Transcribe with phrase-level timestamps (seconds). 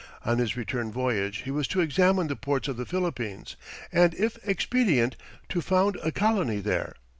[0.25, 3.55] On his return voyage he was to examine the ports of the Philippines,
[3.91, 5.15] and, if expedient,
[5.49, 6.95] to found a colony there.